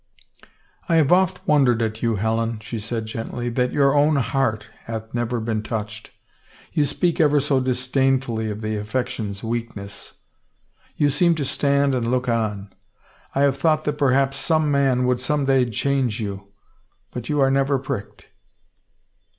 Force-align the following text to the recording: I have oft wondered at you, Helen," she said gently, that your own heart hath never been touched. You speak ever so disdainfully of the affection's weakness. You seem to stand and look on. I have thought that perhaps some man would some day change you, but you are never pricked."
I 0.89 0.95
have 0.95 1.11
oft 1.11 1.47
wondered 1.47 1.79
at 1.83 2.01
you, 2.01 2.15
Helen," 2.15 2.57
she 2.59 2.79
said 2.79 3.05
gently, 3.05 3.49
that 3.51 3.71
your 3.71 3.93
own 3.93 4.15
heart 4.15 4.65
hath 4.85 5.13
never 5.13 5.39
been 5.39 5.61
touched. 5.61 6.09
You 6.73 6.85
speak 6.85 7.19
ever 7.21 7.39
so 7.39 7.59
disdainfully 7.59 8.49
of 8.49 8.61
the 8.63 8.77
affection's 8.77 9.43
weakness. 9.43 10.17
You 10.95 11.11
seem 11.11 11.35
to 11.35 11.45
stand 11.45 11.93
and 11.93 12.09
look 12.09 12.27
on. 12.27 12.73
I 13.35 13.41
have 13.41 13.57
thought 13.59 13.83
that 13.83 13.99
perhaps 13.99 14.37
some 14.37 14.71
man 14.71 15.05
would 15.05 15.19
some 15.19 15.45
day 15.45 15.69
change 15.69 16.19
you, 16.19 16.47
but 17.11 17.29
you 17.29 17.39
are 17.39 17.51
never 17.51 17.77
pricked." 17.77 18.25